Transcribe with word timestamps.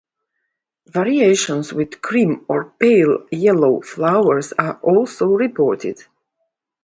Variants 0.87 1.71
with 1.71 2.01
cream 2.01 2.43
or 2.47 2.71
pale 2.79 3.27
yellow 3.29 3.81
flowers 3.81 4.51
are 4.53 4.79
also 4.81 5.27
reported. 5.27 5.99